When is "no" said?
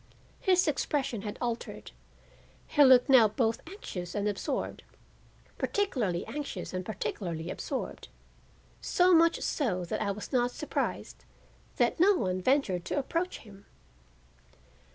11.99-12.15